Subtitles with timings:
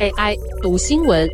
[0.00, 1.28] AI 读新闻，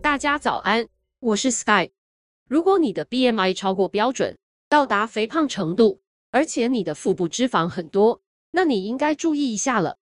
[0.00, 0.86] 大家早安，
[1.20, 1.90] 我是 Sky。
[2.48, 4.36] 如果你的 BMI 超过标准，
[4.68, 6.00] 到达肥胖程度，
[6.30, 9.98] 而且你的腹部脂肪很多，那你应该注意一下了。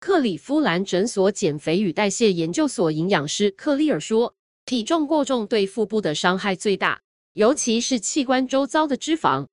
[0.00, 4.34] 克里夫兰诊所减肥与代谢研究所营养师克利尔说，
[4.64, 7.02] 体重过重对腹部的伤害最大，
[7.34, 9.46] 尤其是器官周遭的脂肪。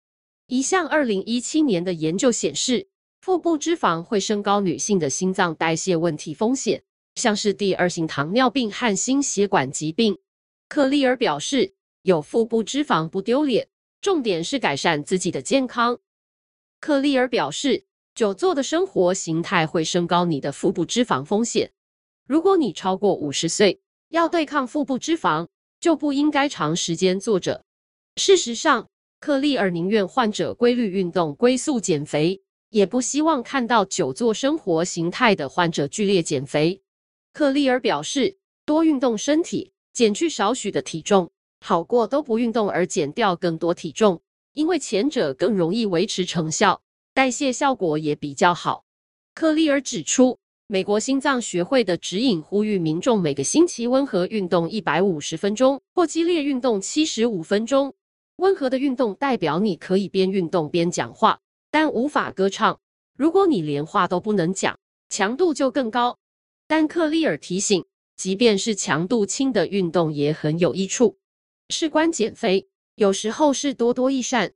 [0.48, 2.88] 一项二零一七年的研究显示，
[3.30, 6.82] 腹部脂肪会升高女性的心脏代谢问题风险，
[7.14, 10.18] 像是第二型糖尿病和心血管疾病。
[10.68, 13.68] 克利尔表示，有腹部脂肪不丢脸，
[14.02, 16.00] 重点是改善自己的健康。
[16.80, 21.72] 克利尔表示，久坐的生活形态会升高你的腹部脂肪风险。
[22.26, 25.48] 如果你超过五十岁，要对抗腹部脂肪，
[25.80, 27.64] 就不应该长时间坐着。
[28.16, 28.90] 事实上，
[29.20, 36.82] 克利尔宁愿患者规律运动，龟速减肥，也不希望看到久坐生活形态的患者剧烈减肥。
[37.34, 44.22] 克利尔表示，多运动身体，减去少许的体重，好过都不运动而减掉更多体重，
[44.54, 46.82] 因为前者更容易维持成效，
[47.14, 48.84] 代谢效果也比较好。
[49.34, 57.94] 克利尔指出，美国心脏学会的指引呼吁民众每个星期温和运动一百五十分钟，或激烈运动七十五分钟。
[58.36, 61.40] 温和的运动代表你可以边运动边讲话，
[61.72, 62.80] 但无法歌唱。
[63.16, 66.18] 如果你连话都不能讲，强度就更高。
[66.68, 71.18] 但克利尔提醒，即便是强度轻的运动也很有益处。
[71.70, 74.54] 事关减肥，有时候是多多益善。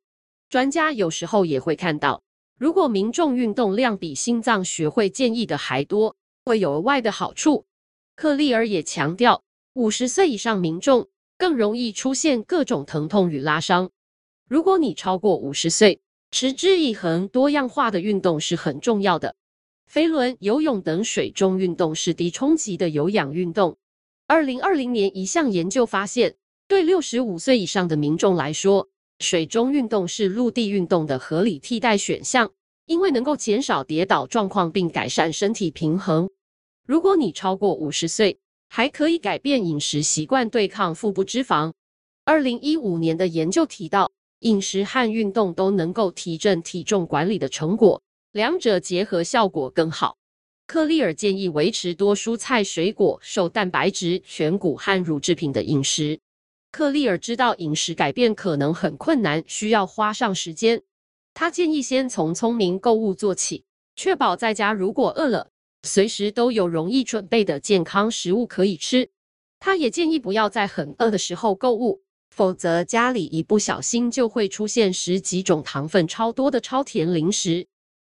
[0.49, 2.21] 专家有时候也会看到，
[2.59, 7.65] 如果民众运动量比心脏学会建议的还多，会有额外的好处。
[8.15, 13.89] 克利尔也强调，五十岁以上民众，更容易出现各种疼痛与拉伤。
[14.47, 16.02] 如果你超过五十岁，
[16.33, 19.35] 持之以恒、多样化的运动是很重要的。
[19.85, 23.77] 飞轮、游泳等水中运动是低冲击的有氧运动。
[24.25, 26.33] 二零二零年一项研究发现，
[26.67, 32.51] 对六十五岁以上的民众来说，水中运动是陆地运动的合理替代选项，
[32.87, 36.31] 因为能够减少跌倒状况并改善身体平衡。
[36.87, 41.73] 如果你超过五十岁，还可以改变饮食习惯，对抗腹部脂肪。
[42.25, 44.11] 二零一五年的研究提到，
[44.43, 48.01] 饮食和运动都能够提振体重管理的成果，
[48.33, 50.17] 两者结合效果更好。
[50.67, 56.19] 克利尔建议维持多蔬菜、水果、瘦蛋白质、全谷和乳制品的饮食。
[56.71, 60.83] 克利尔知道饮食改变可能很困难，需要花上时间。
[61.33, 63.63] 他建议先从聪明购物做起，
[63.95, 65.49] 确保在家如果饿了，
[65.83, 69.09] 随时都有容易准备的健康食物可以吃。
[69.59, 72.02] 他也建议不要在很饿的时候购物，
[72.35, 77.67] 否则家里一不小心就会出现十几种糖分超多的超甜零食。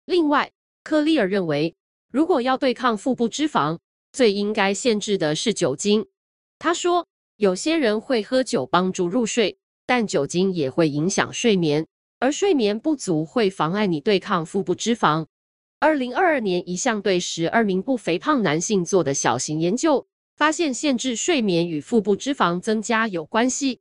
[0.05, 0.51] 另外，
[0.83, 1.73] 克利尔认为，
[2.11, 3.79] 如果要对抗腹部脂肪，
[4.13, 6.05] 最应该限制的是酒精。
[6.59, 11.87] 他说，有些人会喝酒帮助入睡，但酒精也会影响睡眠，
[12.19, 15.25] 而睡眠不足会妨碍你对抗腹部脂肪。
[15.79, 20.05] 二零二二年，一项对十二名不肥胖男性做的小型研究
[20.35, 23.79] 发现，限制睡眠与腹部脂肪增加有关系，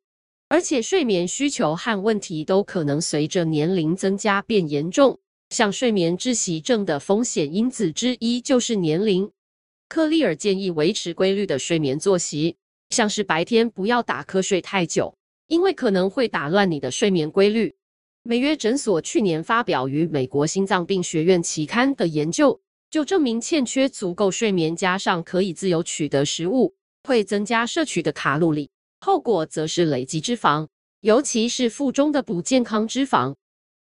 [0.50, 5.21] 而且睡眠需求和问题都可能随着年龄增加变严重。
[5.50, 9.31] 像睡眠窒息症的风险因子之一就是年龄。
[9.88, 12.56] 克利尔建议维持规律的睡眠作息，
[12.91, 15.16] 像是白天不要打瞌睡太久，
[15.47, 17.77] 因为可能会打乱你的睡眠规律。
[18.25, 26.75] 美约诊所去年发表于美国心脏病学院期刊的研究，就证明欠缺足够睡眠加上可以自由取得食物，
[27.05, 28.69] 会增加摄取的卡路里，
[29.03, 30.69] 后果则是累积脂肪，
[31.00, 33.34] 尤其是腹中的不健康脂肪。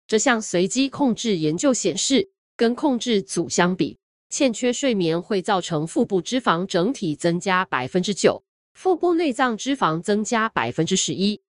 [0.07, 3.97] 这项随机控制研究显示，跟控制组相比，
[4.29, 8.43] 欠缺睡眠会造成腹部脂肪整体增加百分之九，
[8.73, 11.41] 腹部内脏脂肪增加百分之十一。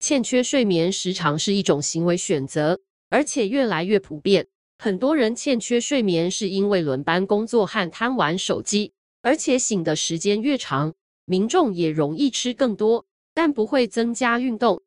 [0.00, 4.46] 欠缺睡眠时常是一种行为选择，而且越来越普遍。
[4.78, 10.94] 很多人欠缺睡眠是因为轮班工作和贪玩手机，而且醒的时间越长，
[11.26, 13.04] 民众也容易吃更多，
[13.38, 14.82] 但不会增加运动。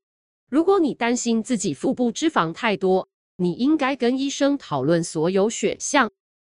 [0.49, 3.07] 如果你担心自己腹部脂肪太多，
[3.37, 6.11] 你应该跟医生讨论所有选项。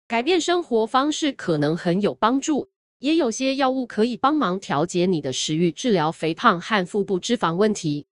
[0.07, 8.05] 改变生活方式可能很有帮助，也有些药物可以帮忙调节你的食欲，治疗肥胖和腹部脂肪问题。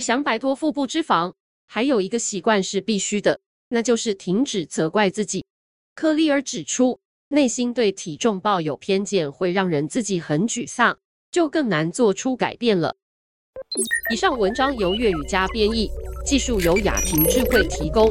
[0.00, 1.32] 想摆脱腹部脂肪，
[1.64, 3.38] 还有一个习惯是必须的，
[3.68, 5.44] 那就是停止责怪自己。
[5.94, 6.98] 克利尔指出，
[7.28, 10.98] 内心对体重抱有偏见会让人自己很沮丧，
[11.30, 12.96] 就更难做出改变了。
[14.10, 15.90] 以上文章由粤语加编译，
[16.24, 18.10] 技术由雅婷智慧提供。